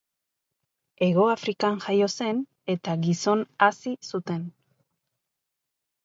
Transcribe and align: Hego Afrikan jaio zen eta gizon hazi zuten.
Hego 1.07 1.25
Afrikan 1.33 1.75
jaio 1.83 2.07
zen 2.23 2.39
eta 2.75 2.95
gizon 3.03 3.43
hazi 3.65 3.93
zuten. 4.13 4.41